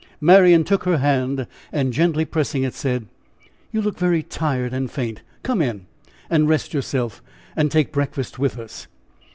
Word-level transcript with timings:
Marian 0.19 0.63
took 0.63 0.85
her 0.85 0.97
hand 0.97 1.45
and 1.71 1.93
gently 1.93 2.25
pressing 2.25 2.63
it, 2.63 2.73
said: 2.73 3.05
"You 3.71 3.83
look 3.83 3.99
very 3.99 4.23
tired 4.23 4.73
and 4.73 4.89
faint 4.89 5.21
come 5.43 5.61
in 5.61 5.85
and 6.27 6.49
rest 6.49 6.73
yourself 6.73 7.21
and 7.55 7.69
take 7.71 7.91
breakfast 7.93 8.39
with 8.39 8.57
us." 8.57 8.87